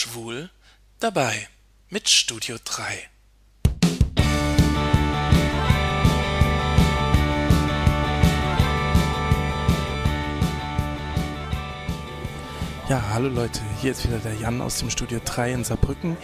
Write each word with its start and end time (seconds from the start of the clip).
Schwul 0.00 0.48
dabei 0.98 1.46
mit 1.90 2.08
Studio 2.08 2.56
3. 2.64 3.10
Ja, 12.88 13.10
hallo 13.12 13.28
Leute, 13.28 13.60
hier 13.82 13.90
ist 13.90 14.06
wieder 14.06 14.16
der 14.20 14.32
Jan 14.36 14.62
aus 14.62 14.78
dem 14.78 14.88
Studio 14.88 15.20
3 15.22 15.52
in 15.52 15.64
Saarbrücken. 15.64 16.16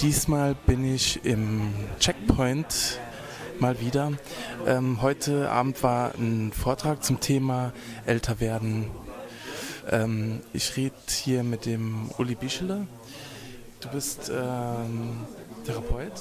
Diesmal 0.00 0.54
bin 0.54 0.82
ich 0.82 1.22
im 1.26 1.74
Checkpoint 2.00 2.98
mal 3.58 3.78
wieder. 3.78 4.12
Ähm, 4.66 5.02
heute 5.02 5.50
Abend 5.50 5.82
war 5.82 6.14
ein 6.14 6.50
Vortrag 6.50 7.04
zum 7.04 7.20
Thema 7.20 7.74
älter 8.06 8.40
werden. 8.40 8.90
Ähm, 9.90 10.40
ich 10.52 10.76
rede 10.76 10.94
hier 11.08 11.42
mit 11.42 11.66
dem 11.66 12.10
Uli 12.18 12.34
Bischele. 12.34 12.86
Du 13.80 13.88
bist 13.88 14.30
ähm, 14.32 15.18
Therapeut. 15.64 16.12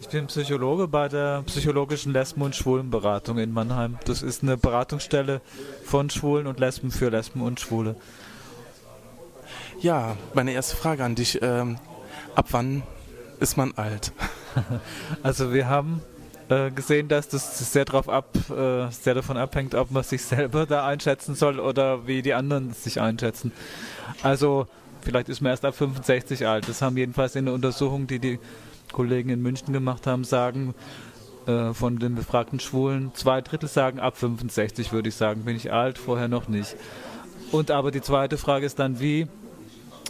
Ich 0.00 0.08
bin 0.08 0.26
Psychologe 0.26 0.86
bei 0.88 1.08
der 1.08 1.42
psychologischen 1.46 2.12
Lesben- 2.12 2.42
und 2.42 2.54
Schwulenberatung 2.54 3.38
in 3.38 3.52
Mannheim. 3.52 3.98
Das 4.04 4.22
ist 4.22 4.42
eine 4.42 4.56
Beratungsstelle 4.56 5.40
von 5.84 6.10
Schwulen 6.10 6.46
und 6.46 6.60
Lesben 6.60 6.90
für 6.90 7.08
Lesben 7.08 7.40
und 7.40 7.58
Schwule. 7.60 7.96
Ja, 9.80 10.16
meine 10.34 10.52
erste 10.52 10.76
Frage 10.76 11.04
an 11.04 11.14
dich. 11.14 11.40
Ähm, 11.42 11.78
ab 12.34 12.48
wann 12.50 12.82
ist 13.40 13.56
man 13.56 13.72
alt? 13.76 14.12
Also 15.22 15.52
wir 15.52 15.68
haben 15.68 16.00
äh, 16.48 16.70
gesehen, 16.70 17.08
dass 17.08 17.28
das 17.28 17.72
sehr, 17.72 17.84
drauf 17.84 18.08
ab, 18.08 18.28
äh, 18.50 18.90
sehr 18.90 19.14
davon 19.14 19.36
abhängt, 19.36 19.74
ob 19.74 19.90
man 19.90 20.02
sich 20.02 20.22
selber 20.22 20.66
da 20.66 20.86
einschätzen 20.86 21.34
soll 21.34 21.58
oder 21.58 22.06
wie 22.06 22.22
die 22.22 22.34
anderen 22.34 22.72
sich 22.72 23.00
einschätzen. 23.00 23.52
Also 24.22 24.66
vielleicht 25.02 25.28
ist 25.28 25.40
man 25.40 25.50
erst 25.50 25.64
ab 25.64 25.74
65 25.74 26.46
alt. 26.46 26.68
Das 26.68 26.82
haben 26.82 26.96
jedenfalls 26.96 27.36
in 27.36 27.46
der 27.46 27.54
Untersuchung, 27.54 28.06
die 28.06 28.18
die 28.18 28.38
Kollegen 28.92 29.30
in 29.30 29.42
München 29.42 29.72
gemacht 29.72 30.06
haben, 30.06 30.24
sagen 30.24 30.74
äh, 31.46 31.72
von 31.72 31.98
den 31.98 32.14
befragten 32.14 32.60
Schwulen, 32.60 33.12
zwei 33.14 33.40
Drittel 33.40 33.68
sagen 33.68 34.00
ab 34.00 34.16
65 34.16 34.92
würde 34.92 35.08
ich 35.08 35.14
sagen, 35.14 35.44
bin 35.44 35.56
ich 35.56 35.72
alt, 35.72 35.98
vorher 35.98 36.28
noch 36.28 36.48
nicht. 36.48 36.76
Und 37.52 37.70
aber 37.70 37.90
die 37.90 38.00
zweite 38.02 38.38
Frage 38.38 38.66
ist 38.66 38.78
dann, 38.78 39.00
wie 39.00 39.28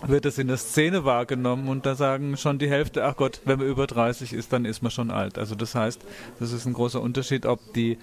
wird 0.06 0.26
es 0.26 0.38
in 0.38 0.48
der 0.48 0.56
Szene 0.56 1.04
wahrgenommen 1.04 1.68
und 1.68 1.86
da 1.86 1.94
sagen 1.94 2.36
schon 2.36 2.58
die 2.58 2.68
Hälfte, 2.68 3.04
ach 3.04 3.16
Gott, 3.16 3.40
wenn 3.44 3.58
man 3.58 3.68
über 3.68 3.86
30 3.86 4.32
ist, 4.32 4.52
dann 4.52 4.64
ist 4.64 4.82
man 4.82 4.90
schon 4.90 5.10
alt. 5.10 5.38
Also 5.38 5.54
das 5.54 5.74
heißt, 5.74 6.00
das 6.38 6.52
ist 6.52 6.66
ein 6.66 6.72
großer 6.72 7.00
Unterschied, 7.00 7.46
ob 7.46 7.72
die 7.72 7.98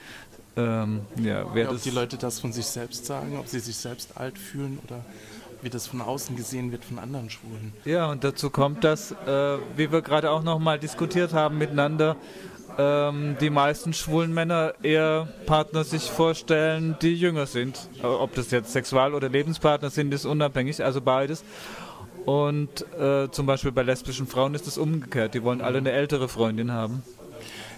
ähm, 0.56 1.02
ja, 1.18 1.46
Ja, 1.56 1.66
ob 1.66 1.74
das 1.74 1.84
die 1.84 1.90
Leute 1.90 2.18
das 2.18 2.40
von 2.40 2.54
sich 2.54 2.66
selbst 2.66 3.06
sagen, 3.06 3.38
ob 3.40 3.48
sie 3.48 3.60
sich 3.60 3.76
selbst 3.76 4.18
alt 4.18 4.38
fühlen 4.38 4.80
oder 4.86 5.04
wie 5.62 5.70
das 5.70 5.88
von 5.88 6.02
außen 6.02 6.36
gesehen 6.36 6.72
wird 6.72 6.84
von 6.84 7.00
anderen 7.00 7.30
Schwulen. 7.30 7.74
Ja, 7.86 8.12
und 8.12 8.24
dazu 8.24 8.50
kommt, 8.50 8.84
dass, 8.84 9.12
äh, 9.12 9.58
wie 9.78 9.92
wir 9.92 10.02
gerade 10.02 10.30
auch 10.30 10.44
nochmal 10.44 10.78
diskutiert 10.78 11.34
haben 11.34 11.58
miteinander, 11.58 12.18
ähm, 12.78 13.38
die 13.40 13.50
meisten 13.50 13.94
schwulen 13.94 14.34
Männer 14.34 14.74
eher 14.82 15.28
Partner 15.46 15.84
sich 15.84 16.10
vorstellen, 16.10 16.98
die 17.02 17.14
jünger 17.14 17.46
sind. 17.46 17.90
Ob 18.02 18.34
das 18.36 18.52
jetzt 18.52 18.74
Sexual- 18.74 19.14
oder 19.14 19.30
Lebenspartner 19.30 19.90
sind, 19.90 20.14
ist 20.14 20.26
unabhängig, 20.26 20.84
also 20.84 21.00
beides. 21.00 21.44
Und 22.26 22.86
äh, 22.98 23.30
zum 23.32 23.46
Beispiel 23.46 23.72
bei 23.72 23.84
lesbischen 23.84 24.28
Frauen 24.28 24.56
ist 24.56 24.68
es 24.68 24.78
umgekehrt. 24.78 25.34
Die 25.34 25.44
wollen 25.44 25.62
alle 25.62 25.80
eine 25.80 25.92
ältere 25.92 26.30
Freundin 26.30 26.72
haben. 26.72 27.04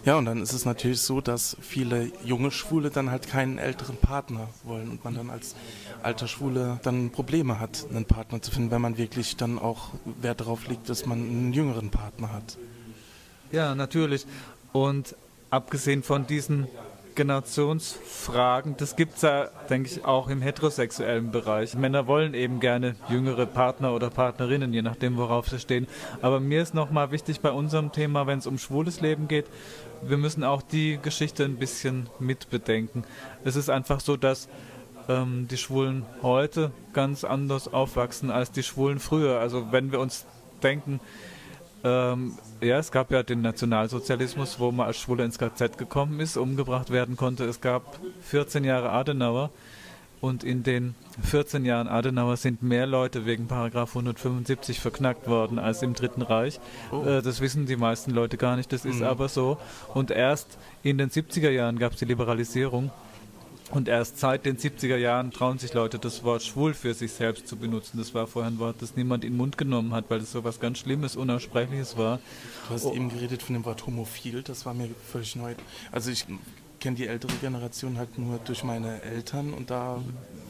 Ja, 0.05 0.17
und 0.17 0.25
dann 0.25 0.39
ist 0.43 0.53
es 0.53 0.65
natürlich 0.65 1.01
so, 1.01 1.19
dass 1.19 1.57
viele 1.61 2.11
junge 2.23 2.51
Schwule 2.51 2.91
dann 2.91 3.09
halt 3.09 3.27
keinen 3.27 3.57
älteren 3.57 3.97
Partner 3.97 4.49
wollen 4.63 4.91
und 4.91 5.03
man 5.03 5.15
dann 5.15 5.31
als 5.31 5.55
alter 6.03 6.27
Schwule 6.27 6.79
dann 6.83 7.09
Probleme 7.09 7.59
hat, 7.59 7.87
einen 7.89 8.05
Partner 8.05 8.39
zu 8.39 8.51
finden, 8.51 8.69
wenn 8.69 8.81
man 8.81 8.99
wirklich 8.99 9.35
dann 9.35 9.57
auch 9.57 9.89
Wert 10.21 10.41
darauf 10.41 10.67
legt, 10.67 10.89
dass 10.89 11.07
man 11.07 11.17
einen 11.17 11.53
jüngeren 11.53 11.89
Partner 11.89 12.31
hat. 12.31 12.57
Ja, 13.51 13.73
natürlich. 13.73 14.27
Und 14.73 15.15
abgesehen 15.49 16.03
von 16.03 16.27
diesen 16.27 16.67
Generationsfragen, 17.15 18.77
das 18.77 18.95
gibt 18.95 19.15
es 19.15 19.21
ja, 19.21 19.49
denke 19.69 19.89
ich, 19.89 20.05
auch 20.05 20.29
im 20.29 20.41
heterosexuellen 20.41 21.31
Bereich. 21.31 21.75
Männer 21.75 22.07
wollen 22.07 22.33
eben 22.33 22.59
gerne 22.59 22.95
jüngere 23.09 23.45
Partner 23.45 23.93
oder 23.93 24.09
Partnerinnen, 24.09 24.73
je 24.73 24.81
nachdem, 24.81 25.17
worauf 25.17 25.47
sie 25.47 25.59
stehen. 25.59 25.87
Aber 26.21 26.39
mir 26.39 26.61
ist 26.61 26.73
nochmal 26.73 27.11
wichtig 27.11 27.41
bei 27.41 27.51
unserem 27.51 27.91
Thema, 27.91 28.27
wenn 28.27 28.39
es 28.39 28.47
um 28.47 28.57
schwules 28.57 29.01
Leben 29.01 29.27
geht, 29.27 29.45
wir 30.01 30.17
müssen 30.17 30.43
auch 30.43 30.61
die 30.61 30.99
Geschichte 31.01 31.45
ein 31.45 31.57
bisschen 31.57 32.09
mitbedenken. 32.19 33.03
Es 33.43 33.55
ist 33.55 33.69
einfach 33.69 33.99
so, 33.99 34.17
dass 34.17 34.47
ähm, 35.07 35.47
die 35.49 35.57
Schwulen 35.57 36.05
heute 36.21 36.71
ganz 36.93 37.23
anders 37.23 37.71
aufwachsen 37.73 38.31
als 38.31 38.51
die 38.51 38.63
Schwulen 38.63 38.99
früher. 38.99 39.39
Also 39.39 39.71
wenn 39.71 39.91
wir 39.91 39.99
uns 39.99 40.25
denken, 40.61 40.99
ähm, 41.85 42.33
ja, 42.61 42.79
es 42.79 42.91
gab 42.91 43.11
ja 43.11 43.21
den 43.21 43.41
Nationalsozialismus, 43.41 44.59
wo 44.59 44.71
man 44.71 44.87
als 44.87 44.97
Schwule 44.97 45.23
ins 45.23 45.37
KZ 45.37 45.77
gekommen 45.77 46.19
ist, 46.19 46.35
umgebracht 46.35 46.89
werden 46.89 47.15
konnte. 47.15 47.45
Es 47.45 47.61
gab 47.61 47.99
14 48.23 48.63
Jahre 48.63 48.89
Adenauer 48.89 49.51
und 50.19 50.43
in 50.43 50.63
den 50.63 50.95
14 51.21 51.63
Jahren 51.63 51.87
Adenauer 51.87 52.37
sind 52.37 52.63
mehr 52.63 52.87
Leute 52.87 53.27
wegen 53.27 53.45
Paragraph 53.45 53.89
175 53.89 54.79
verknackt 54.79 55.27
worden 55.27 55.59
als 55.59 55.83
im 55.83 55.93
Dritten 55.93 56.23
Reich. 56.23 56.59
Äh, 56.91 57.21
das 57.21 57.39
wissen 57.39 57.67
die 57.67 57.77
meisten 57.77 58.09
Leute 58.09 58.37
gar 58.37 58.55
nicht, 58.55 58.73
das 58.73 58.83
ist 58.83 59.03
aber 59.03 59.29
so. 59.29 59.59
Und 59.93 60.09
erst 60.09 60.57
in 60.81 60.97
den 60.97 61.11
70er 61.11 61.51
Jahren 61.51 61.77
gab 61.77 61.93
es 61.93 61.99
die 61.99 62.05
Liberalisierung. 62.05 62.89
Und 63.71 63.87
erst 63.87 64.19
seit 64.19 64.45
den 64.45 64.57
70er 64.57 64.95
Jahren 64.95 65.31
trauen 65.31 65.57
sich 65.57 65.73
Leute, 65.73 65.97
das 65.97 66.23
Wort 66.23 66.43
schwul 66.43 66.73
für 66.73 66.93
sich 66.93 67.11
selbst 67.11 67.47
zu 67.47 67.57
benutzen. 67.57 67.97
Das 67.97 68.13
war 68.13 68.27
vorher 68.27 68.51
ein 68.51 68.59
Wort, 68.59 68.75
das 68.79 68.95
niemand 68.95 69.23
in 69.23 69.31
den 69.31 69.37
Mund 69.37 69.57
genommen 69.57 69.91
hat, 69.93 70.05
weil 70.09 70.19
es 70.19 70.31
so 70.31 70.43
was 70.43 70.59
ganz 70.59 70.79
Schlimmes, 70.79 71.15
Unaussprechliches 71.15 71.97
war. 71.97 72.19
Du 72.67 72.75
hast 72.75 72.85
eben 72.85 73.09
geredet 73.09 73.41
von 73.41 73.55
dem 73.55 73.65
Wort 73.65 73.85
homophil, 73.87 74.43
das 74.43 74.65
war 74.65 74.73
mir 74.73 74.89
völlig 75.11 75.35
neu. 75.35 75.55
Also 75.91 76.11
ich 76.11 76.25
kenne 76.79 76.95
die 76.95 77.07
ältere 77.07 77.33
Generation 77.41 77.97
halt 77.97 78.19
nur 78.19 78.37
durch 78.45 78.63
meine 78.63 79.01
Eltern 79.01 79.53
und 79.53 79.71
da, 79.71 79.99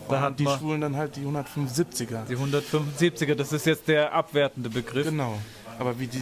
Da 0.09 0.22
waren 0.22 0.36
die 0.36 0.46
Schwulen 0.46 0.81
dann 0.81 0.98
halt 0.98 1.16
die 1.16 1.22
175er. 1.22 2.25
Die 2.25 2.36
175er, 2.36 3.36
das 3.36 3.54
ist 3.54 3.66
jetzt 3.66 3.88
der 3.88 4.14
abwertende 4.14 4.70
Begriff. 4.70 5.08
Genau. 5.08 5.40
Aber 5.80 6.00
wie 6.00 6.08
die, 6.08 6.22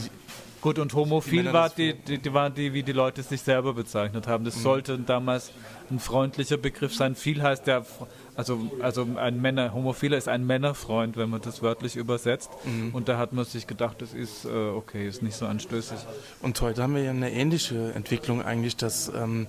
Gut, 0.64 0.80
und 0.80 0.94
homophil 0.94 1.52
war 1.52 1.70
die, 1.70 1.94
die, 1.94 2.20
die 2.20 2.34
waren 2.34 2.54
die, 2.54 2.72
wie 2.72 2.84
die 2.84 2.94
Leute 2.94 3.22
sich 3.22 3.42
selber 3.42 3.74
bezeichnet 3.74 4.28
haben. 4.28 4.46
Das 4.46 4.64
sollte 4.64 4.98
damals 4.98 5.52
ein 5.92 6.00
freundlicher 6.00 6.56
Begriff 6.56 6.96
sein. 6.96 7.16
Viel 7.16 7.44
heißt 7.44 7.68
ja, 7.68 7.84
also, 8.38 8.72
also 8.80 9.06
ein 9.18 9.42
Männer, 9.42 9.74
homophiler 9.74 10.18
ist 10.18 10.30
ein 10.30 10.48
Männerfreund, 10.48 11.18
wenn 11.18 11.30
man 11.30 11.42
das 11.42 11.62
wörtlich 11.62 11.98
übersetzt. 11.98 12.50
Und 12.94 13.10
da 13.10 13.18
hat 13.18 13.34
man 13.34 13.44
sich 13.44 13.68
gedacht, 13.68 14.02
das 14.02 14.14
ist 14.14 14.46
äh, 14.46 14.50
okay, 14.50 15.06
ist 15.06 15.22
nicht 15.22 15.36
so 15.36 15.48
anstößig. 15.48 15.98
Und 16.42 16.62
heute 16.62 16.82
haben 16.82 16.96
wir 16.96 17.04
ja 17.04 17.12
eine 17.12 17.34
ähnliche 17.34 17.92
Entwicklung 17.92 18.42
eigentlich, 18.42 18.78
dass 18.78 19.12
ähm, 19.14 19.48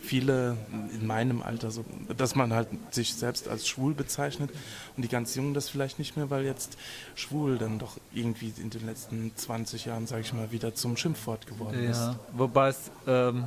viele 0.00 0.56
in 0.92 1.06
meinem 1.06 1.42
Alter, 1.42 1.70
so, 1.70 1.84
dass 2.16 2.34
man 2.34 2.52
halt 2.52 2.68
sich 2.90 3.14
selbst 3.14 3.48
als 3.48 3.68
schwul 3.68 3.94
bezeichnet 3.94 4.50
und 4.96 5.02
die 5.02 5.08
ganz 5.08 5.34
Jungen 5.34 5.54
das 5.54 5.68
vielleicht 5.68 5.98
nicht 5.98 6.16
mehr, 6.16 6.30
weil 6.30 6.44
jetzt 6.44 6.76
schwul 7.14 7.58
dann 7.58 7.78
doch 7.78 7.98
irgendwie 8.12 8.52
in 8.60 8.70
den 8.70 8.86
letzten 8.86 9.32
20 9.34 9.84
Jahren, 9.84 10.06
sage 10.06 10.22
ich 10.22 10.32
mal, 10.32 10.50
wieder 10.52 10.74
zum 10.74 10.96
Schimpfwort 10.96 11.46
geworden 11.46 11.84
ist. 11.84 11.98
Ja, 11.98 12.18
wobei 12.32 12.68
es 12.68 12.90
ähm, 13.06 13.44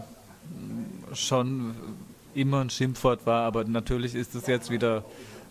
schon 1.14 1.76
immer 2.34 2.62
ein 2.62 2.70
Schimpfwort 2.70 3.26
war, 3.26 3.44
aber 3.46 3.64
natürlich 3.64 4.16
ist 4.16 4.36
es 4.36 4.48
jetzt 4.48 4.70
wieder 4.70 5.04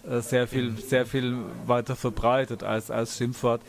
äh, 0.08 0.20
sehr 0.20 0.46
viel, 0.48 0.76
sehr 0.78 1.06
viel 1.06 1.36
weiter 1.66 1.96
verbreitet 1.96 2.62
als, 2.62 2.90
als 2.90 3.16
Schimpfwort. 3.16 3.60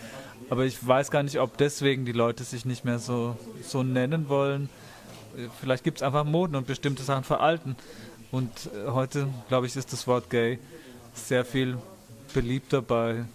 Aber 0.50 0.66
ich 0.66 0.86
weiß 0.86 1.12
gar 1.12 1.24
nicht, 1.24 1.40
ob 1.40 1.58
deswegen 1.58 2.06
die 2.06 2.12
Leute 2.12 2.44
sich 2.44 2.66
nicht 2.66 2.86
mehr 2.86 3.00
so, 3.00 3.38
so 3.64 3.84
nennen 3.84 4.30
wollen. 4.30 4.70
Vielleicht 5.60 5.84
gibt 5.84 5.98
es 5.98 6.04
einfach 6.04 6.24
Moden 6.24 6.56
und 6.56 6.68
bestimmte 6.68 7.04
Sachen 7.04 7.24
veralten. 7.24 7.76
Und 8.32 8.50
äh, 8.68 8.90
heute, 8.90 9.28
glaube 9.48 9.68
ich, 9.68 9.76
ist 9.76 9.94
das 9.94 10.08
Wort 10.08 10.30
gay 10.30 10.60
sehr 11.14 11.46
viel 11.46 11.78
beliebter 12.34 12.82
bei 12.82 13.26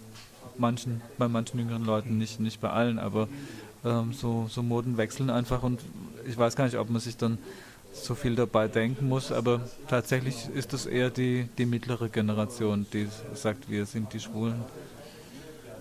manchen, 0.59 1.01
bei 1.17 1.29
manchen 1.29 1.59
jüngeren 1.59 1.85
Leuten, 1.85 2.19
nicht, 2.19 2.41
nicht 2.41 2.61
bei 2.61 2.71
allen, 2.71 2.99
aber 2.99 3.29
ähm, 3.85 4.13
so, 4.13 4.47
so 4.51 4.63
Moden 4.63 4.97
wechseln 4.97 5.31
einfach 5.31 5.63
und 5.63 5.81
ich 6.27 6.37
weiß 6.37 6.57
gar 6.57 6.65
nicht, 6.65 6.77
ob 6.77 6.91
man 6.91 7.01
sich 7.01 7.17
dann 7.17 7.39
so 7.93 8.15
viel 8.15 8.35
dabei 8.35 8.69
denken 8.69 9.09
muss, 9.09 9.33
aber 9.33 9.61
tatsächlich 9.89 10.49
ist 10.55 10.73
es 10.75 10.87
eher 10.87 11.11
die, 11.11 11.49
die 11.59 11.67
mittlere 11.67 12.09
Generation, 12.09 12.87
die 12.93 13.09
sagt, 13.35 13.71
wir 13.71 13.87
sind 13.87 14.13
die 14.13 14.21
Schwulen. 14.21 14.63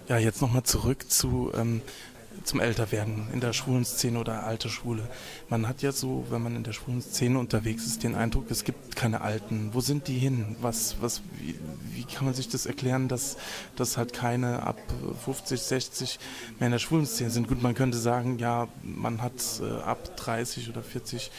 Ja, 0.08 0.18
jetzt 0.18 0.42
nochmal 0.42 0.64
zurück 0.64 1.10
zu, 1.10 1.52
ähm, 1.56 1.82
zum 2.44 2.60
Älterwerden 2.60 3.28
in 3.34 3.40
der 3.40 3.54
schwulen 3.54 3.86
Szene 3.86 4.20
oder 4.20 4.44
alte 4.46 4.70
Schwule. 4.70 5.08
Man 5.50 5.68
hat 5.68 5.82
ja 5.82 5.92
so, 5.92 6.26
wenn 6.30 6.42
man 6.42 6.56
in 6.56 6.64
der 6.64 6.74
schwulen 6.74 7.02
Szene 7.02 7.40
unterwegs 7.40 7.86
ist, 7.86 8.04
den 8.04 8.16
Eindruck, 8.16 8.50
es 8.50 8.64
gibt 8.64 8.96
keine 8.96 9.22
Alten. 9.22 9.70
Wo 9.74 9.82
sind 9.82 10.08
die 10.08 10.18
hin? 10.18 10.56
Was, 10.62 10.98
was, 11.02 11.22
wie, 11.40 11.56
wie 11.94 12.04
kann 12.04 12.26
man 12.26 12.34
sich 12.34 12.50
das 12.50 12.66
erklären, 12.66 13.08
dass, 13.08 13.38
dass 13.76 13.98
halt 13.98 14.14
keine 14.14 14.64
ab 14.64 14.80
50, 15.26 15.62
60 15.62 16.20
mehr 16.60 16.68
in 16.68 16.72
der 16.72 16.80
schwulen 16.80 17.06
Szene 17.06 17.30
sind? 17.30 17.48
Gut, 17.48 17.62
man 17.62 17.76
könnte 17.76 17.98
sagen, 17.98 18.40
ja, 18.40 18.68
man 18.84 19.22
hat 19.22 19.62
äh, 19.62 19.82
ab 19.82 20.16
30 20.18 20.70
oder 20.70 20.84
40 20.84 21.32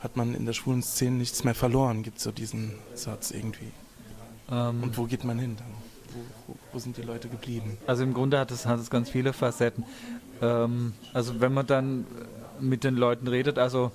hat 0.00 0.16
man 0.16 0.34
in 0.34 0.46
der 0.46 0.52
schwulen 0.52 0.82
Szene 0.82 1.16
nichts 1.16 1.44
mehr 1.44 1.54
verloren, 1.54 2.02
gibt 2.02 2.18
es 2.18 2.24
so 2.24 2.32
diesen 2.32 2.72
Satz 2.94 3.30
irgendwie. 3.30 3.70
Ähm, 4.50 4.82
Und 4.82 4.98
wo 4.98 5.04
geht 5.04 5.24
man 5.24 5.38
hin 5.38 5.56
dann? 5.56 5.82
wo, 6.46 6.56
wo, 6.72 6.78
sind 6.78 6.96
die 6.96 7.02
Leute 7.02 7.28
geblieben? 7.28 7.78
Also 7.86 8.02
im 8.02 8.14
Grunde 8.14 8.38
hat 8.38 8.50
es, 8.50 8.66
hat 8.66 8.78
es 8.80 8.90
ganz 8.90 9.10
viele 9.10 9.32
Facetten. 9.32 9.84
Ähm, 10.42 10.92
also 11.14 11.40
wenn 11.40 11.54
man 11.54 11.66
dann 11.66 12.06
mit 12.60 12.84
den 12.84 12.96
Leuten 12.96 13.28
redet, 13.28 13.58
also, 13.58 13.92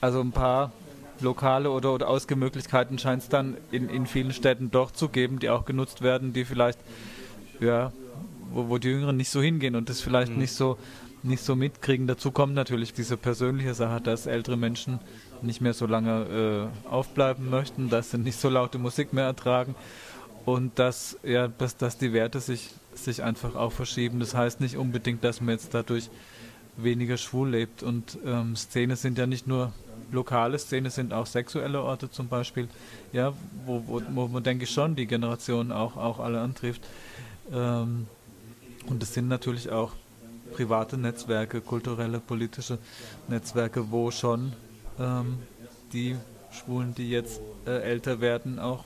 also 0.00 0.20
ein 0.20 0.32
paar 0.32 0.72
lokale 1.20 1.70
oder, 1.70 1.92
oder 1.92 2.08
Ausgehmöglichkeiten 2.08 2.98
scheint 2.98 3.22
es 3.22 3.28
dann 3.28 3.56
in, 3.70 3.88
in 3.88 4.06
vielen 4.06 4.32
Städten 4.32 4.70
doch 4.70 4.90
zu 4.90 5.08
geben, 5.08 5.38
die 5.38 5.50
auch 5.50 5.64
genutzt 5.64 6.02
werden, 6.02 6.32
die 6.32 6.44
vielleicht, 6.44 6.78
ja, 7.60 7.92
wo, 8.50 8.68
wo 8.68 8.78
die 8.78 8.88
Jüngeren 8.88 9.16
nicht 9.16 9.30
so 9.30 9.40
hingehen 9.40 9.76
und 9.76 9.88
das 9.88 10.00
vielleicht 10.00 10.32
mhm. 10.32 10.38
nicht 10.38 10.52
so 10.52 10.78
nicht 11.24 11.44
so 11.44 11.54
mitkriegen. 11.54 12.08
Dazu 12.08 12.32
kommt 12.32 12.54
natürlich 12.54 12.92
diese 12.92 13.16
persönliche 13.16 13.74
Sache, 13.74 14.00
dass 14.00 14.26
ältere 14.26 14.56
Menschen 14.56 14.98
nicht 15.40 15.60
mehr 15.60 15.72
so 15.72 15.86
lange 15.86 16.70
äh, 16.84 16.88
aufbleiben 16.88 17.48
möchten, 17.48 17.90
dass 17.90 18.10
sie 18.10 18.18
nicht 18.18 18.40
so 18.40 18.48
laute 18.48 18.78
Musik 18.78 19.12
mehr 19.12 19.26
ertragen 19.26 19.76
und 20.44 20.78
dass, 20.78 21.18
ja, 21.22 21.48
dass, 21.48 21.76
dass 21.76 21.98
die 21.98 22.12
Werte 22.12 22.40
sich, 22.40 22.70
sich 22.94 23.22
einfach 23.22 23.54
auch 23.54 23.72
verschieben. 23.72 24.20
Das 24.20 24.34
heißt 24.34 24.60
nicht 24.60 24.76
unbedingt, 24.76 25.22
dass 25.24 25.40
man 25.40 25.50
jetzt 25.50 25.74
dadurch 25.74 26.10
weniger 26.76 27.16
schwul 27.16 27.50
lebt. 27.50 27.82
Und 27.82 28.18
ähm, 28.24 28.56
Szene 28.56 28.96
sind 28.96 29.18
ja 29.18 29.26
nicht 29.26 29.46
nur 29.46 29.72
lokale 30.10 30.58
Szene, 30.58 30.90
sind 30.90 31.12
auch 31.12 31.26
sexuelle 31.26 31.82
Orte 31.82 32.10
zum 32.10 32.28
Beispiel, 32.28 32.68
ja, 33.12 33.32
wo, 33.66 33.82
wo, 33.86 34.02
wo 34.10 34.28
man, 34.28 34.42
denke 34.42 34.64
ich, 34.64 34.70
schon 34.70 34.94
die 34.94 35.06
Generation 35.06 35.72
auch, 35.72 35.96
auch 35.96 36.18
alle 36.18 36.40
antrifft. 36.40 36.82
Ähm, 37.52 38.06
und 38.88 39.02
es 39.02 39.14
sind 39.14 39.28
natürlich 39.28 39.70
auch 39.70 39.92
private 40.52 40.98
Netzwerke, 40.98 41.60
kulturelle, 41.60 42.20
politische 42.20 42.78
Netzwerke, 43.28 43.90
wo 43.90 44.10
schon 44.10 44.52
ähm, 44.98 45.38
die 45.92 46.16
Schwulen, 46.50 46.94
die 46.94 47.08
jetzt 47.08 47.40
äh, 47.66 47.82
älter 47.82 48.20
werden, 48.20 48.58
auch, 48.58 48.84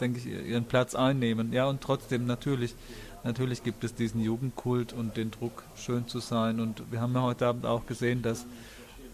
denke 0.00 0.18
ich, 0.18 0.26
ihren 0.26 0.64
Platz 0.64 0.94
einnehmen. 0.94 1.52
Ja, 1.52 1.66
und 1.66 1.80
trotzdem 1.80 2.26
natürlich, 2.26 2.74
natürlich 3.22 3.62
gibt 3.62 3.84
es 3.84 3.94
diesen 3.94 4.20
Jugendkult 4.20 4.92
und 4.92 5.16
den 5.16 5.30
Druck, 5.30 5.62
schön 5.76 6.08
zu 6.08 6.20
sein. 6.20 6.60
Und 6.60 6.82
wir 6.90 7.00
haben 7.00 7.14
ja 7.14 7.22
heute 7.22 7.46
Abend 7.46 7.66
auch 7.66 7.86
gesehen, 7.86 8.22
dass 8.22 8.46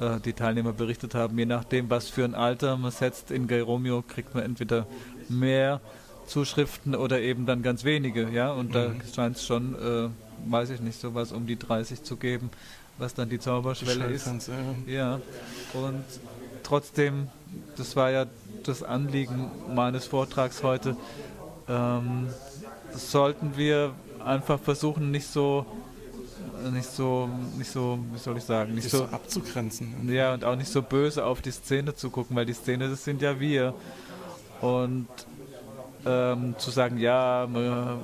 äh, 0.00 0.20
die 0.20 0.32
Teilnehmer 0.32 0.72
berichtet 0.72 1.14
haben, 1.14 1.38
je 1.38 1.46
nachdem, 1.46 1.90
was 1.90 2.08
für 2.08 2.24
ein 2.24 2.34
Alter 2.34 2.76
man 2.76 2.90
setzt 2.90 3.30
in 3.30 3.46
Gay 3.46 3.60
Romeo, 3.60 4.02
kriegt 4.02 4.34
man 4.34 4.44
entweder 4.44 4.86
mehr 5.28 5.80
Zuschriften 6.26 6.94
oder 6.94 7.20
eben 7.20 7.46
dann 7.46 7.62
ganz 7.62 7.84
wenige. 7.84 8.28
Ja, 8.30 8.52
und 8.52 8.68
mhm. 8.68 8.72
da 8.72 8.90
scheint 9.14 9.36
es 9.36 9.46
schon, 9.46 9.74
äh, 9.74 10.08
weiß 10.50 10.70
ich 10.70 10.80
nicht, 10.80 11.00
sowas 11.00 11.32
um 11.32 11.46
die 11.46 11.58
30 11.58 12.02
zu 12.02 12.16
geben 12.16 12.50
was 13.00 13.14
dann 13.14 13.28
die 13.28 13.38
Zauberschwelle 13.38 14.04
ist. 14.06 14.26
Ja. 14.26 14.54
ja. 14.86 15.20
Und 15.72 16.04
trotzdem, 16.62 17.28
das 17.76 17.96
war 17.96 18.10
ja 18.10 18.26
das 18.68 18.82
Anliegen 18.82 19.50
meines 19.74 20.06
Vortrags 20.06 20.62
heute, 20.62 20.96
ähm, 21.68 22.28
sollten 22.92 23.56
wir 23.56 23.92
einfach 24.24 24.58
versuchen, 24.60 25.10
nicht 25.10 25.26
so 25.26 25.66
nicht 26.72 26.90
so, 26.90 27.28
nicht 27.56 27.70
so, 27.70 27.98
wie 28.12 28.18
soll 28.18 28.36
ich 28.36 28.44
sagen, 28.44 28.74
nicht 28.74 28.90
so, 28.90 28.98
so, 28.98 29.04
abzugrenzen. 29.04 30.12
Ja, 30.12 30.34
und 30.34 30.44
auch 30.44 30.56
nicht 30.56 30.70
so 30.70 30.82
böse 30.82 31.24
auf 31.24 31.40
die 31.40 31.50
Szene 31.50 31.94
zu 31.94 32.10
gucken, 32.10 32.36
weil 32.36 32.46
die 32.46 32.52
Szene, 32.52 32.88
das 32.88 33.04
sind 33.04 33.22
ja 33.22 33.40
wir. 33.40 33.74
Und 34.60 35.08
ähm, 36.04 36.54
zu 36.58 36.70
sagen, 36.70 36.98
ja, 36.98 37.46
man 37.50 37.98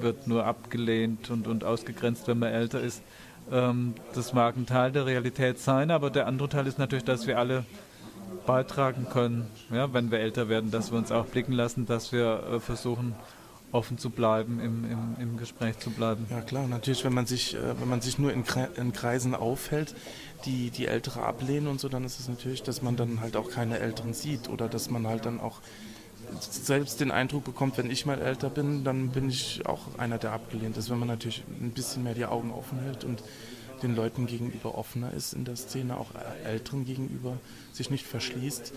wird 0.00 0.26
nur 0.26 0.44
abgelehnt 0.44 1.30
und, 1.30 1.46
und 1.46 1.64
ausgegrenzt, 1.64 2.26
wenn 2.28 2.38
man 2.38 2.52
älter 2.52 2.80
ist, 2.80 3.02
ähm, 3.50 3.94
das 4.14 4.32
mag 4.32 4.56
ein 4.56 4.66
Teil 4.66 4.92
der 4.92 5.06
Realität 5.06 5.58
sein, 5.58 5.90
aber 5.90 6.10
der 6.10 6.26
andere 6.26 6.48
Teil 6.48 6.66
ist 6.66 6.78
natürlich, 6.78 7.04
dass 7.04 7.26
wir 7.26 7.38
alle 7.38 7.64
beitragen 8.46 9.06
können, 9.10 9.46
ja, 9.70 9.92
wenn 9.92 10.10
wir 10.10 10.20
älter 10.20 10.48
werden, 10.48 10.70
dass 10.70 10.90
wir 10.90 10.98
uns 10.98 11.12
auch 11.12 11.26
blicken 11.26 11.52
lassen, 11.52 11.86
dass 11.86 12.12
wir 12.12 12.42
äh, 12.52 12.60
versuchen, 12.60 13.14
offen 13.72 13.98
zu 13.98 14.10
bleiben, 14.10 14.60
im, 14.60 14.84
im, 14.84 15.16
im 15.18 15.36
Gespräch 15.36 15.78
zu 15.78 15.90
bleiben. 15.90 16.26
Ja 16.30 16.40
klar, 16.40 16.68
natürlich, 16.68 17.04
wenn 17.04 17.12
man 17.12 17.26
sich, 17.26 17.54
äh, 17.54 17.80
wenn 17.80 17.88
man 17.88 18.00
sich 18.00 18.18
nur 18.18 18.32
in, 18.32 18.44
in 18.76 18.92
Kreisen 18.92 19.34
aufhält, 19.34 19.94
die 20.44 20.70
die 20.70 20.86
Ältere 20.86 21.24
ablehnen 21.24 21.66
und 21.66 21.80
so, 21.80 21.88
dann 21.88 22.04
ist 22.04 22.20
es 22.20 22.28
natürlich, 22.28 22.62
dass 22.62 22.82
man 22.82 22.96
dann 22.96 23.20
halt 23.20 23.36
auch 23.36 23.50
keine 23.50 23.80
Älteren 23.80 24.14
sieht 24.14 24.48
oder 24.48 24.68
dass 24.68 24.90
man 24.90 25.06
halt 25.06 25.26
dann 25.26 25.40
auch 25.40 25.60
selbst 26.40 27.00
den 27.00 27.10
Eindruck 27.10 27.44
bekommt, 27.44 27.76
wenn 27.76 27.90
ich 27.90 28.06
mal 28.06 28.20
älter 28.20 28.48
bin, 28.48 28.84
dann 28.84 29.10
bin 29.10 29.28
ich 29.28 29.66
auch 29.66 29.98
einer, 29.98 30.18
der 30.18 30.32
abgelehnt 30.32 30.76
ist. 30.76 30.90
Wenn 30.90 30.98
man 30.98 31.08
natürlich 31.08 31.44
ein 31.60 31.70
bisschen 31.70 32.04
mehr 32.04 32.14
die 32.14 32.26
Augen 32.26 32.52
offen 32.52 32.78
hält 32.80 33.04
und 33.04 33.22
den 33.82 33.96
Leuten 33.96 34.26
gegenüber 34.26 34.76
offener 34.76 35.12
ist 35.12 35.32
in 35.32 35.44
der 35.44 35.56
Szene, 35.56 35.96
auch 35.96 36.10
Älteren 36.44 36.84
gegenüber, 36.84 37.38
sich 37.72 37.90
nicht 37.90 38.06
verschließt, 38.06 38.72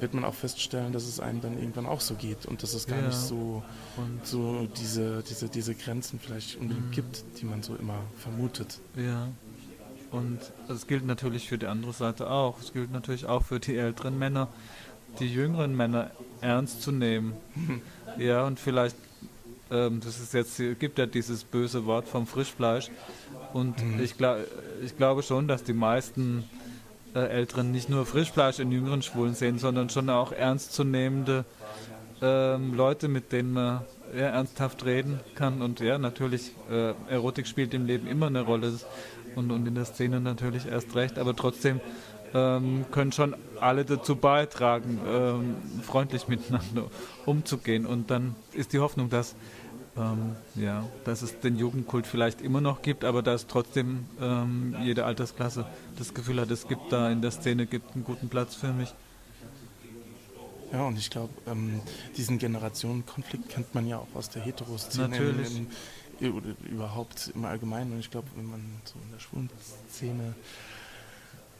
wird 0.00 0.14
man 0.14 0.24
auch 0.24 0.34
feststellen, 0.34 0.92
dass 0.92 1.04
es 1.04 1.20
einem 1.20 1.40
dann 1.40 1.58
irgendwann 1.58 1.86
auch 1.86 2.00
so 2.00 2.14
geht 2.14 2.46
und 2.46 2.62
dass 2.62 2.74
es 2.74 2.86
gar 2.86 3.00
ja. 3.00 3.06
nicht 3.06 3.18
so, 3.18 3.62
so 4.22 4.68
diese, 4.78 5.22
diese, 5.28 5.48
diese 5.48 5.74
Grenzen 5.74 6.20
vielleicht 6.20 6.56
unbedingt 6.56 6.86
mhm. 6.86 6.92
gibt, 6.92 7.24
die 7.40 7.44
man 7.44 7.62
so 7.62 7.74
immer 7.74 8.00
vermutet. 8.16 8.78
Ja. 8.96 9.28
Und 10.10 10.38
das 10.68 10.86
gilt 10.86 11.04
natürlich 11.04 11.48
für 11.48 11.58
die 11.58 11.66
andere 11.66 11.92
Seite 11.92 12.30
auch. 12.30 12.60
Es 12.60 12.72
gilt 12.72 12.90
natürlich 12.92 13.26
auch 13.26 13.44
für 13.44 13.60
die 13.60 13.76
älteren 13.76 14.18
Männer, 14.18 14.48
die 15.20 15.32
jüngeren 15.32 15.76
Männer 15.76 16.10
ernst 16.40 16.82
zu 16.82 16.92
nehmen. 16.92 17.34
ja, 18.18 18.46
und 18.46 18.58
vielleicht, 18.58 18.96
ähm, 19.70 20.00
das 20.00 20.18
ist 20.20 20.32
jetzt, 20.32 20.56
gibt 20.78 20.98
ja 20.98 21.06
dieses 21.06 21.44
böse 21.44 21.84
Wort 21.84 22.08
vom 22.08 22.26
Frischfleisch. 22.26 22.90
Und 23.52 23.82
mhm. 23.82 24.00
ich, 24.00 24.16
glaub, 24.16 24.38
ich 24.84 24.96
glaube 24.96 25.22
schon, 25.22 25.48
dass 25.48 25.64
die 25.64 25.72
meisten 25.72 26.44
äh, 27.14 27.20
Älteren 27.20 27.72
nicht 27.72 27.88
nur 27.88 28.06
Frischfleisch 28.06 28.58
in 28.58 28.70
jüngeren 28.72 29.02
Schwulen 29.02 29.34
sehen, 29.34 29.58
sondern 29.58 29.90
schon 29.90 30.10
auch 30.10 30.32
ernstzunehmende 30.32 31.44
ähm, 32.20 32.74
Leute, 32.74 33.08
mit 33.08 33.32
denen 33.32 33.52
man 33.52 33.82
ja, 34.14 34.26
ernsthaft 34.26 34.84
reden 34.84 35.20
kann. 35.34 35.62
Und 35.62 35.80
ja, 35.80 35.98
natürlich, 35.98 36.52
äh, 36.70 36.92
Erotik 37.10 37.46
spielt 37.46 37.74
im 37.74 37.86
Leben 37.86 38.06
immer 38.06 38.26
eine 38.26 38.42
Rolle 38.42 38.72
und, 39.36 39.50
und 39.50 39.66
in 39.66 39.74
der 39.74 39.84
Szene 39.84 40.20
natürlich 40.20 40.66
erst 40.66 40.94
recht, 40.94 41.18
aber 41.18 41.34
trotzdem 41.34 41.80
ähm, 42.34 42.84
können 42.90 43.12
schon 43.12 43.36
alle 43.60 43.84
dazu 43.84 44.16
beitragen, 44.16 45.00
ähm, 45.08 45.56
freundlich 45.82 46.28
miteinander 46.28 46.84
umzugehen. 47.24 47.86
Und 47.86 48.10
dann 48.10 48.34
ist 48.52 48.72
die 48.72 48.78
Hoffnung, 48.80 49.10
dass, 49.10 49.34
ähm, 49.98 50.36
ja, 50.54 50.84
dass 51.04 51.22
es 51.22 51.40
den 51.40 51.56
Jugendkult 51.56 52.06
vielleicht 52.06 52.40
immer 52.40 52.60
noch 52.60 52.82
gibt, 52.82 53.04
aber 53.04 53.22
dass 53.22 53.46
trotzdem 53.46 54.06
ähm, 54.20 54.76
jede 54.82 55.04
Altersklasse 55.04 55.66
das 55.96 56.14
Gefühl 56.14 56.40
hat, 56.40 56.50
es 56.50 56.68
gibt 56.68 56.92
da 56.92 57.10
in 57.10 57.22
der 57.22 57.30
Szene 57.30 57.66
gibt 57.66 57.94
einen 57.94 58.04
guten 58.04 58.28
Platz 58.28 58.54
für 58.54 58.72
mich. 58.72 58.94
Ja, 60.72 60.82
und 60.86 60.98
ich 60.98 61.10
glaube, 61.10 61.32
ähm, 61.46 61.80
diesen 62.16 62.38
Generationenkonflikt 62.38 63.48
kennt 63.48 63.74
man 63.74 63.86
ja 63.86 63.98
auch 63.98 64.14
aus 64.14 64.28
der 64.28 64.42
Heteroszene. 64.42 65.08
Natürlich. 65.08 65.56
In, 65.56 65.66
in, 66.20 66.56
überhaupt 66.70 67.32
im 67.34 67.44
Allgemeinen. 67.44 67.92
Und 67.92 68.00
ich 68.00 68.10
glaube, 68.10 68.28
wenn 68.36 68.46
man 68.46 68.60
so 68.84 68.94
in 69.02 69.12
der 69.12 69.20
schwulen 69.20 69.50
Szene 69.90 70.34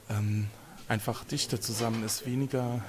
ähm, 0.09 0.47
einfach 0.87 1.23
dichter 1.23 1.61
zusammen 1.61 2.03
ist, 2.03 2.25
weniger, 2.25 2.83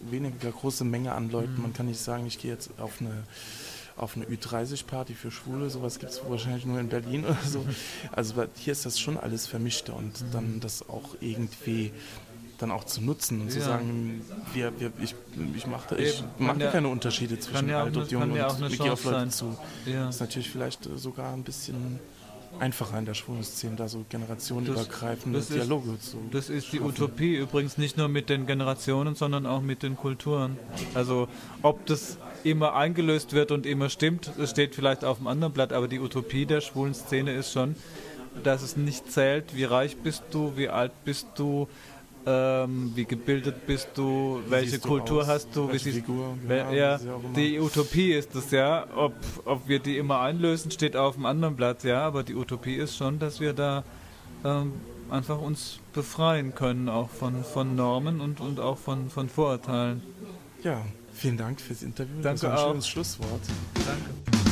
weniger 0.00 0.50
große 0.50 0.84
Menge 0.84 1.12
an 1.12 1.30
Leuten. 1.30 1.56
Mhm. 1.56 1.62
Man 1.62 1.72
kann 1.72 1.86
nicht 1.86 2.00
sagen, 2.00 2.26
ich 2.26 2.38
gehe 2.38 2.52
jetzt 2.52 2.70
auf 2.78 3.00
eine 3.00 3.24
auf 3.96 4.16
eine 4.16 4.26
Ü30-Party 4.26 5.14
für 5.14 5.30
Schwule, 5.30 5.70
sowas 5.70 5.98
gibt 5.98 6.12
es 6.12 6.22
wahrscheinlich 6.28 6.66
nur 6.66 6.80
in 6.80 6.88
Berlin 6.88 7.24
oder 7.24 7.38
so. 7.44 7.64
Also 8.10 8.34
hier 8.56 8.72
ist 8.72 8.86
das 8.86 8.98
schon 8.98 9.16
alles 9.16 9.46
vermischter 9.46 9.94
und 9.94 10.20
mhm. 10.20 10.30
dann 10.32 10.60
das 10.60 10.88
auch 10.88 11.16
irgendwie 11.20 11.92
dann 12.58 12.70
auch 12.70 12.84
zu 12.84 13.00
nutzen 13.02 13.40
und 13.40 13.48
ja. 13.48 13.54
zu 13.54 13.60
sagen, 13.60 14.24
wir, 14.54 14.78
wir, 14.78 14.92
ich, 15.00 15.16
ich 15.56 15.66
mache 15.66 15.96
ich 15.96 16.22
mach 16.38 16.56
ja, 16.58 16.70
keine 16.70 16.88
Unterschiede 16.88 17.38
zwischen 17.40 17.68
ja 17.68 17.82
alt 17.82 17.96
und 17.96 18.10
jung 18.10 18.22
und 18.22 18.72
ich 18.72 18.78
gehe 18.78 18.92
auf 18.92 19.04
Leute 19.04 19.30
zu. 19.30 19.56
Das 19.84 20.14
ist 20.14 20.20
natürlich 20.20 20.48
vielleicht 20.48 20.88
sogar 20.96 21.32
ein 21.32 21.42
bisschen 21.42 21.98
einfacher 22.58 22.98
in 22.98 23.04
der 23.04 23.14
schwulen 23.14 23.42
Szene, 23.42 23.76
da 23.76 23.88
so 23.88 24.04
generationenübergreifende 24.08 25.38
das, 25.38 25.48
das 25.48 25.56
Dialoge 25.56 25.92
ist, 25.92 26.10
zu 26.10 26.18
Das 26.30 26.48
ist 26.48 26.72
die 26.72 26.80
Utopie 26.80 27.36
übrigens 27.36 27.78
nicht 27.78 27.96
nur 27.96 28.08
mit 28.08 28.28
den 28.28 28.46
Generationen, 28.46 29.14
sondern 29.14 29.46
auch 29.46 29.60
mit 29.60 29.82
den 29.82 29.96
Kulturen. 29.96 30.56
Also 30.94 31.28
ob 31.62 31.84
das 31.86 32.18
immer 32.44 32.74
eingelöst 32.74 33.32
wird 33.32 33.50
und 33.50 33.66
immer 33.66 33.88
stimmt, 33.88 34.30
das 34.36 34.50
steht 34.50 34.74
vielleicht 34.74 35.04
auf 35.04 35.18
dem 35.18 35.26
anderen 35.26 35.52
Blatt, 35.52 35.72
aber 35.72 35.88
die 35.88 36.00
Utopie 36.00 36.46
der 36.46 36.60
schwulen 36.60 36.94
Szene 36.94 37.32
ist 37.34 37.52
schon, 37.52 37.76
dass 38.42 38.62
es 38.62 38.76
nicht 38.76 39.10
zählt, 39.10 39.54
wie 39.54 39.64
reich 39.64 39.96
bist 39.98 40.22
du, 40.30 40.56
wie 40.56 40.68
alt 40.68 40.92
bist 41.04 41.28
du, 41.36 41.68
ähm, 42.26 42.92
wie 42.94 43.04
gebildet 43.04 43.66
bist 43.66 43.88
du, 43.94 44.40
welche 44.48 44.78
Kultur 44.78 45.22
du 45.22 45.26
hast 45.26 45.48
du, 45.54 45.68
welche 45.68 45.86
wie 45.86 45.92
Figur, 45.92 46.36
ja, 46.48 46.72
ja 46.72 47.00
die 47.34 47.58
Utopie 47.58 48.12
ist 48.12 48.34
es 48.34 48.50
ja, 48.50 48.86
ob, 48.94 49.14
ob 49.44 49.68
wir 49.68 49.78
die 49.78 49.96
immer 49.98 50.20
einlösen, 50.20 50.70
steht 50.70 50.96
auf 50.96 51.14
dem 51.14 51.26
anderen 51.26 51.56
Blatt, 51.56 51.84
ja, 51.84 52.02
aber 52.02 52.22
die 52.22 52.34
Utopie 52.34 52.76
ist 52.76 52.96
schon, 52.96 53.18
dass 53.18 53.40
wir 53.40 53.52
da 53.52 53.84
ähm, 54.44 54.72
einfach 55.10 55.40
uns 55.40 55.80
befreien 55.92 56.54
können, 56.54 56.88
auch 56.88 57.10
von, 57.10 57.44
von 57.44 57.74
Normen 57.76 58.20
und, 58.20 58.40
und 58.40 58.60
auch 58.60 58.78
von, 58.78 59.10
von 59.10 59.28
Vorurteilen. 59.28 60.02
Ja, 60.62 60.82
vielen 61.12 61.36
Dank 61.36 61.60
fürs 61.60 61.82
Interview. 61.82 62.22
Danke 62.22 62.40
das 62.40 62.42
war 62.44 62.52
ein 62.52 62.58
auch. 62.58 62.68
schönes 62.70 62.88
Schlusswort. 62.88 63.40
Danke. 63.74 64.51